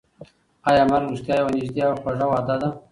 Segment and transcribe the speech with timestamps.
[0.69, 2.69] ایا مرګ رښتیا یوه نږدې او خوږه وعده ده؟